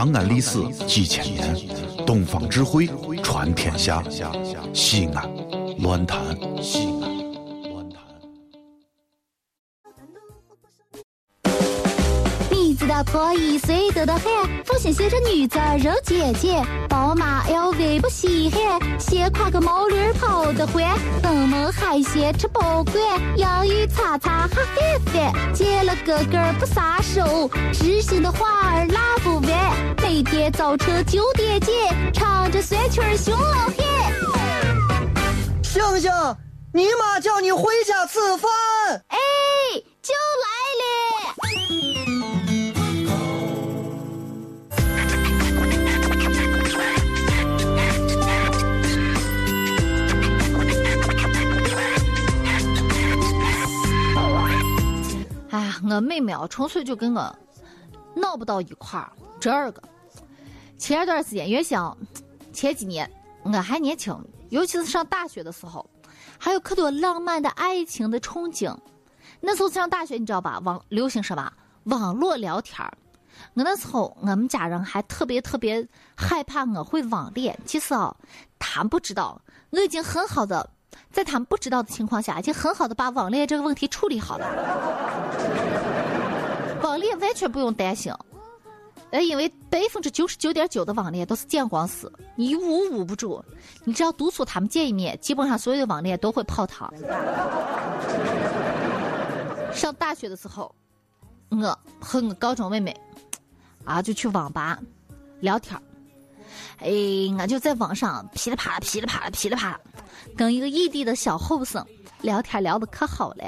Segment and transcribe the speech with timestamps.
[0.00, 1.54] 长安历史几千年，
[2.06, 2.88] 东方智慧
[3.22, 4.02] 传天下。
[4.72, 5.30] 西安，
[5.80, 6.18] 乱谈
[6.62, 7.18] 西安。
[7.70, 8.00] 乱谈。
[12.50, 14.24] 你知道破一岁得的很，
[14.64, 17.79] 父亲写着女子人姐姐，宝马 LV
[18.10, 20.84] 稀罕，先挎个毛驴跑得欢，
[21.22, 22.96] 登门海鲜吃饱惯，
[23.36, 24.66] 洋芋擦擦哈饭
[25.06, 33.76] 饭，见了哥哥不撒手，知心的话儿拉不完，每天早晨九点见，唱着酸曲儿熊老汉。
[35.62, 36.10] 星星，
[36.74, 38.50] 你妈叫你回家吃饭。
[39.06, 39.18] 哎，
[40.02, 40.48] 就来
[55.90, 57.36] 我妹妹啊，纯粹就跟我
[58.14, 59.10] 闹不到一块儿。
[59.40, 59.82] 这儿个，
[60.78, 61.96] 前一段时间，原想
[62.52, 63.10] 前几年
[63.42, 64.16] 我还年轻，
[64.50, 65.84] 尤其是上大学的时候，
[66.38, 68.76] 还有可多浪漫的爱情的憧憬。
[69.40, 70.60] 那时候上大学，你知道吧？
[70.62, 71.52] 网流行什么？
[71.84, 72.92] 网络聊天儿。
[73.54, 77.58] 我那时候，我们家人还特别特别害怕我会网恋。
[77.64, 78.14] 其实啊，
[78.58, 80.68] 他们不知道，我已经很好的
[81.12, 84.46] 在他们不知道的情况下，已经很好的把网恋这个问题处理好了。
[86.82, 88.12] 网恋完全不用担心，
[89.10, 93.44] 呃，因为百分之九十九点九的网恋都是见光死，你捂捂不住。
[93.84, 96.92] 你只要督促他们见一面，基本上所有的网恋都会泡汤。
[99.72, 100.74] 上大学的时候，
[101.50, 102.94] 我和我高中妹妹
[103.84, 104.78] 啊就去网吧
[105.40, 105.82] 聊天儿，
[106.78, 106.90] 哎，
[107.38, 109.80] 我就在网上噼里啪啦、噼里啪啦、噼里啪啦，
[110.36, 111.84] 跟一个异地的小后生
[112.20, 113.44] 聊天聊的可好了。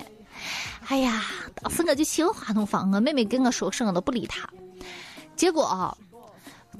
[0.88, 1.24] 哎呀，
[1.55, 4.48] 当时我就心花怒放，我妹妹跟我说什么都不理她。
[5.36, 5.96] 结果啊，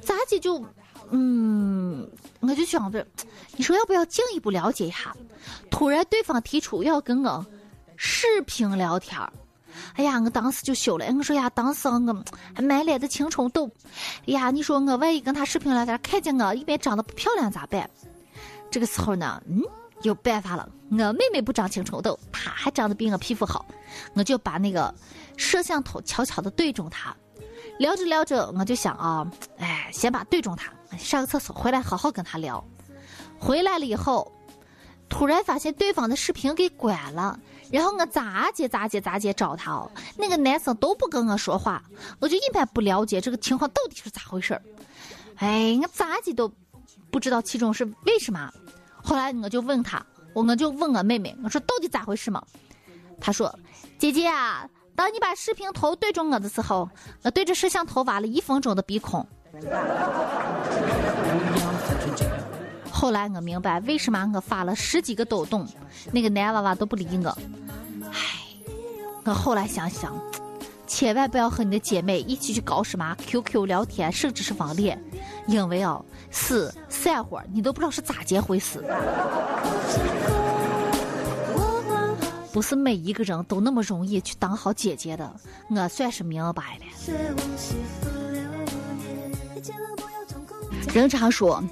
[0.01, 0.63] 咋地就，
[1.11, 2.09] 嗯，
[2.41, 3.07] 我就想着，
[3.57, 5.17] 你说要不要进一步了解一下？
[5.71, 7.45] 突然对方提出要跟我
[7.97, 9.19] 视频聊天，
[9.95, 11.07] 哎呀，我当时就羞了。
[11.17, 13.71] 我说呀，当时我还满脸的青春痘，
[14.27, 17.89] 哎呀，你说我万一跟他视频聊天，看见我一边长得不漂亮咋办？
[18.73, 19.63] 这个时候呢，嗯。
[20.03, 23.65] 有办法了，我妹妹不长青春痘，她还长得比我皮肤好，
[24.15, 24.93] 我就把那个
[25.37, 27.17] 摄像头悄悄的对准她，
[27.79, 29.25] 聊着聊着，我就想啊，
[29.59, 32.65] 哎，先把对准她，上个厕所回来好好跟她聊。
[33.39, 34.33] 回来了以后，
[35.09, 37.39] 突然发现对方的视频给关了，
[37.71, 41.81] 然后我咋接咋接咋接找他哦，那个男生都不跟我说话，
[42.19, 44.63] 我就一般不了解这个情况到底是咋回事儿，
[45.37, 46.53] 哎，我咋接都
[47.13, 48.53] 不知道其中是为什么。
[49.03, 52.43] 后来我就问他，我我就问我妹妹，我说到底咋回事嘛？
[53.21, 53.55] 她说
[53.99, 56.89] ：“姐姐啊，当你把视频头对准我的时候，
[57.23, 59.27] 我对着摄像头挖了一分钟的鼻孔。”
[62.91, 65.67] 后来我明白为什么我发了十几个抖动，
[66.13, 67.37] 那个男娃娃都不理我。
[68.13, 68.47] 唉，
[69.25, 70.17] 我后来想想，
[70.93, 75.03] 千万不要和你的姐妹一起去搞什么 QQ 聊天，甚至是网恋，
[75.47, 76.05] 因为哦。
[76.31, 78.85] 是散伙，你都不知道是咋接回事。
[82.53, 85.35] 不是每一个人都那么容易去当好姐姐的，
[85.71, 86.85] 我算是明白了。
[90.93, 91.63] 人常说，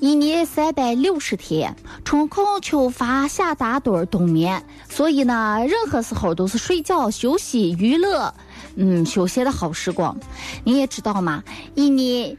[0.00, 1.74] 一年三百六十天，
[2.04, 8.34] 春困秋乏夏打盹冬眠，所以呢，任何时候都是睡觉、休息、娱乐，
[8.78, 10.16] 嗯，休闲的好时光。
[10.64, 11.42] 你也知道嘛，
[11.74, 12.34] 一年。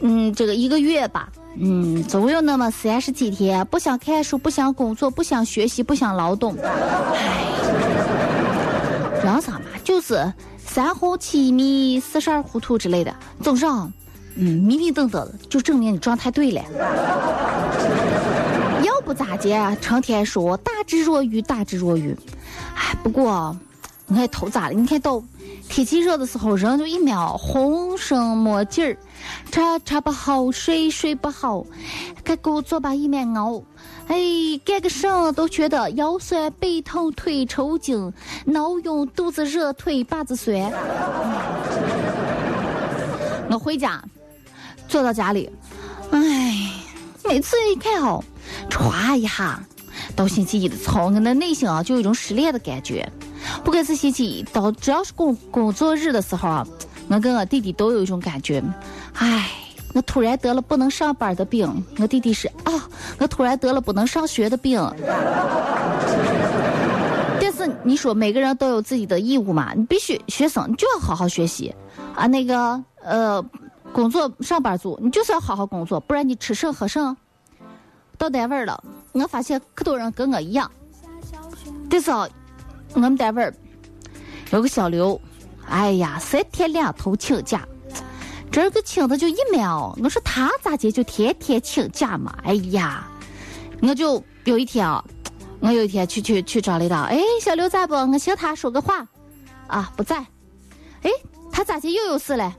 [0.00, 6.56] 嗯，这个一个月吧，嗯，总有那么三十几天，不想看书，不想工作，不想学习，不想劳动。
[6.62, 7.44] 唉，
[9.22, 13.66] 人生嘛，就是三红七迷，四十二糊涂之类的，总是，
[14.36, 16.62] 嗯，迷迷瞪瞪的，就证明你状态对了。
[18.82, 22.16] 要不咋的，成天说大智若愚，大智若愚。
[22.74, 23.56] 唉，不过，
[24.06, 24.74] 你看头咋了？
[24.74, 25.22] 你看到
[25.68, 28.96] 天气热的时候，人就一秒浑身没劲儿。
[29.50, 31.64] 吃吃不好，睡睡不好，
[32.22, 33.62] 干工作吧一面熬，
[34.08, 34.16] 哎，
[34.62, 38.12] 干个啥都觉得腰酸背痛腿抽筋，
[38.44, 40.70] 脑涌肚子热腿把子酸。
[43.48, 44.02] 我回家，
[44.86, 45.50] 坐到家里，
[46.10, 46.70] 哎，
[47.24, 48.22] 每次一看哦，
[48.68, 49.64] 歘一下，
[50.14, 53.10] 到星期一的时候，我的内心啊就有一种失恋的感觉。
[53.64, 56.66] 不管是星期到只要是工工作日的时候啊，
[57.08, 58.62] 我跟我弟弟都有一种感觉。
[59.14, 59.50] 唉，
[59.94, 61.84] 我突然得了不能上班的病。
[61.98, 62.72] 我弟弟是啊，
[63.18, 64.80] 我突然得了不能上学的病。
[67.40, 69.72] 但是你说每个人都有自己的义务嘛？
[69.74, 71.74] 你必须学生你就要好好学习
[72.14, 72.26] 啊。
[72.26, 73.42] 那个呃，
[73.92, 77.16] 工作上班族，你就是要好好工作，不然你吃剩喝剩。
[78.16, 78.82] 到单位了，
[79.12, 80.70] 我发现可多人跟我一样。
[81.90, 82.10] 但是，
[82.94, 83.52] 我们单位
[84.50, 85.20] 有个小刘，
[85.66, 87.66] 哎呀，三天两头请假，
[88.50, 89.96] 这个请的就一秒。
[90.02, 92.36] 我说他咋的就天天请假嘛？
[92.44, 93.06] 哎呀，
[93.82, 95.04] 我就有一天啊，
[95.60, 97.94] 我有一天去去去找领导，哎，小刘在不？
[97.94, 99.06] 我寻他说个话，
[99.66, 100.16] 啊，不在。
[101.02, 101.10] 哎，
[101.50, 102.52] 他咋的又有事嘞？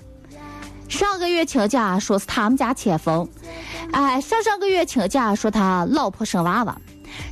[0.90, 3.28] 上个月请假说是他们家迁坟，
[3.92, 6.78] 哎，上上个月请假说他老婆生娃娃，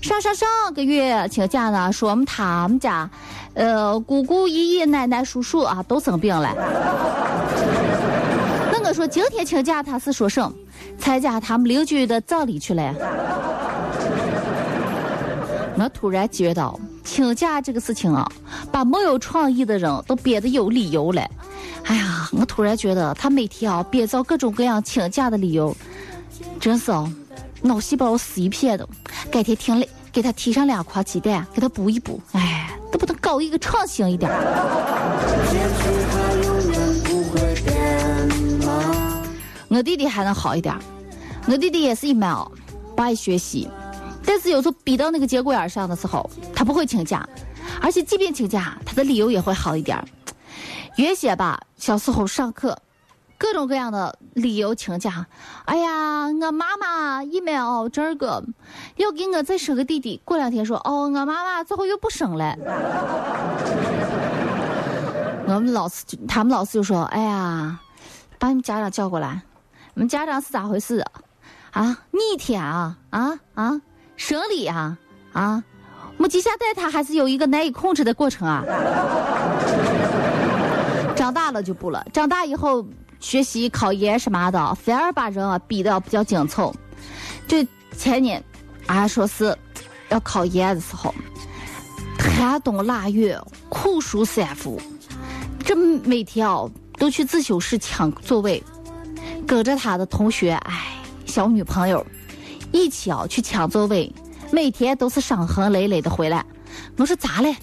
[0.01, 3.09] 上上上个月请假呢说我们他们家，
[3.53, 6.53] 呃，姑姑、姨姨、奶奶、叔叔啊都生病了。
[8.71, 10.53] 那我说今天请假他是说什么？
[10.99, 12.93] 参加他们邻居的葬礼去了。
[15.75, 18.29] 我突然觉得请假这个事情啊，
[18.71, 21.21] 把没有创意的人都编得有理由了。
[21.85, 25.75] 哎呀，我突然觉得他每天啊编造各种各样请假的理由，
[26.59, 27.11] 真是啊，
[27.61, 28.87] 脑细胞死一片的。
[29.31, 32.19] 改天听了给他提上两块鸡蛋，给他补一补。
[32.33, 34.31] 哎，都不能搞一个创新一点。
[39.69, 40.75] 我弟弟还能好一点，
[41.47, 42.51] 我弟弟也是一般哦，
[42.95, 43.67] 不爱学习，
[44.23, 47.27] 但是有时候逼到那个节骨眼上的时候，他不会请假，
[47.81, 49.97] 而且即便请假，他的理由也会好一点。
[50.97, 52.77] 原先吧，小时候上课，
[53.43, 55.27] 各种各样的理由请假。
[55.65, 58.41] 哎呀，我妈妈一没哦，这个
[58.95, 60.21] 要给我再生个弟弟。
[60.23, 62.55] 过两天说哦，我妈妈最后又不生了。
[65.45, 67.77] 我们老师就他们老师就说：“哎呀，
[68.39, 69.41] 把你们家长叫过来，
[69.93, 71.05] 你们家长是咋回事
[71.71, 71.97] 啊？
[72.11, 73.81] 逆天啊啊啊！
[74.15, 74.97] 生理啊
[75.33, 75.61] 啊！
[76.17, 78.63] 母鸡下蛋，它还是有一个难以控制的过程啊。”
[81.13, 82.85] 长大了就不了，长大以后
[83.23, 86.75] 学习考研什么的，反而把人啊逼得比较紧凑。
[87.47, 87.65] 就
[87.97, 88.43] 前年，
[88.87, 89.57] 俺说是
[90.09, 91.15] 要考研的时候，
[92.19, 93.39] 寒冬腊月，
[93.69, 94.79] 酷暑三伏，
[95.63, 95.73] 这
[96.03, 98.61] 每天啊都去自修室抢座位，
[99.47, 102.05] 跟着他的同学，哎，小女朋友，
[102.73, 104.13] 一起啊去抢座位，
[104.51, 106.45] 每天都是伤痕累累的回来。
[106.97, 107.55] 我说咋嘞？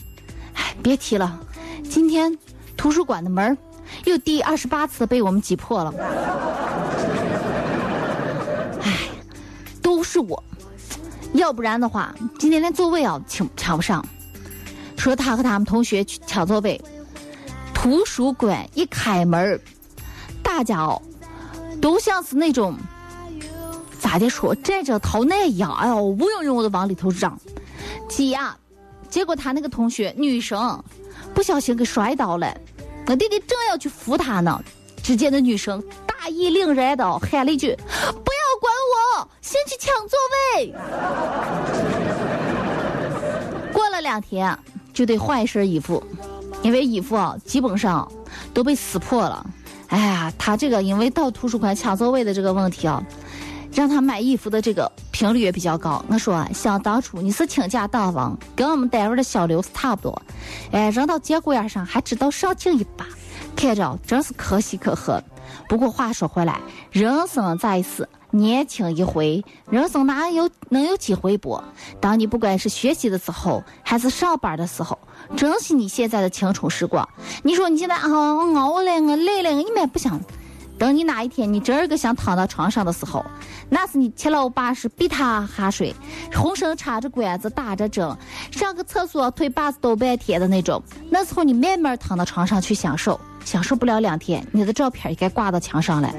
[0.55, 1.39] 哎，别提了，
[1.85, 2.37] 今天。
[2.77, 3.59] 图书馆的门
[4.05, 5.93] 又第二十八次被我们挤破了，
[8.83, 9.09] 哎，
[9.83, 10.43] 都是我，
[11.35, 14.05] 要不然的话，今天连座位啊抢抢不上。
[14.97, 16.79] 说他和他们同学去抢座位，
[17.73, 19.59] 图书馆一开门，
[20.43, 21.01] 大家哦，
[21.81, 22.77] 都像是那种
[23.99, 27.39] 咋的说战争逃难一样，哎呦，无影影的往里头嚷
[28.09, 28.57] 挤呀。
[29.09, 30.85] 结果他那个同学女生
[31.35, 32.55] 不小心给摔倒了。
[33.11, 34.63] 我弟弟正要去扶他呢，
[35.03, 38.13] 只见那女生大义凛然的喊了一句：“不要
[38.61, 38.73] 管
[39.19, 40.17] 我，先去抢座
[40.55, 40.73] 位。”
[43.75, 44.57] 过了两天
[44.95, 46.01] 就得换一身衣服，
[46.63, 48.09] 因为衣服啊基本上
[48.55, 49.45] 都被撕破了。
[49.89, 53.03] 哎呀，他这个因为到图书馆抢座位的这个问题啊，
[53.73, 56.05] 让他买衣服的这个频率也比较高。
[56.09, 60.23] 我说，想当初你是倾家荡房，跟我们单位的小刘是差不多。
[60.73, 63.07] 哎，人到节骨眼上还知道上进一把，
[63.55, 65.23] 看着真是可喜可贺。
[65.69, 71.63] 不过话说回来，人生在世，年轻一回，人生哪有能有几回搏？
[72.01, 74.99] 当你不管是学习的时候，还是上班的时候，
[75.37, 77.09] 珍惜你现在的青春时光。
[77.43, 80.21] 你说你现在啊，我熬了，我累了，我一点不想。
[80.81, 83.23] 等你哪一天你真儿个想躺到床上的时候，
[83.69, 85.95] 那是你七老八十逼他哈睡，
[86.33, 88.17] 浑身插着管子打着针，
[88.51, 90.83] 上个厕所腿把子抖半天的那种。
[91.11, 96.11] 那时候你慢慢躺到床上去享受，享受不了两天，你的照片也该挂到墙上了。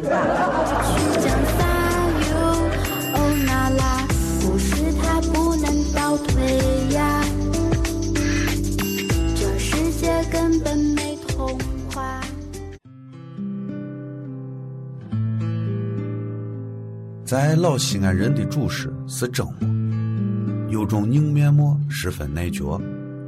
[17.31, 22.77] 在老西安人的主食是蒸馍，有种硬面馍十分耐嚼，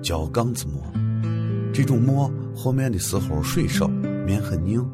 [0.01, 0.83] 叫杠子馍。
[1.73, 3.87] 这种馍和面的时候水少，
[4.27, 4.85] 面很硬，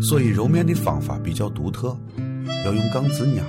[0.00, 1.94] 所以揉面的方法比较独特，
[2.64, 3.44] 要用杠子压。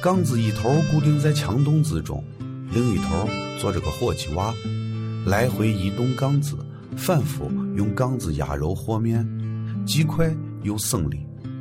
[0.00, 2.24] 杠子一头固定在墙洞之中，
[2.72, 4.50] 另一头做着个伙计娃，
[5.26, 6.56] 来回移动杠子，
[6.96, 9.28] 反复用杠子压揉和面，
[9.86, 11.18] 既快又省力，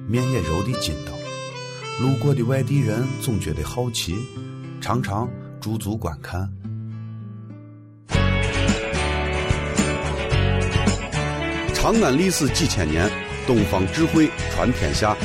[0.07, 1.12] 面也揉得筋道。
[1.99, 4.15] 路过的外地人总觉得好奇
[4.81, 5.29] 常常
[5.61, 6.51] 驻足观看。
[11.73, 13.09] 长安历史几千年
[13.47, 15.15] 东方智慧传天下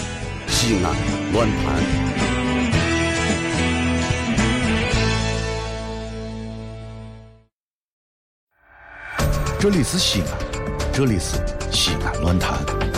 [0.46, 0.94] 西安
[1.32, 1.82] 乱谈
[9.58, 10.28] 这里是西安
[10.92, 11.36] 这里是
[11.72, 12.89] 西安乱谈